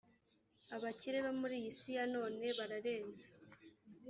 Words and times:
abakire 0.75 1.17
bo 1.25 1.31
muri 1.39 1.55
iyi 1.59 1.71
si 1.79 1.89
ya 1.95 2.05
none 2.15 2.45
bararenze 2.57 3.29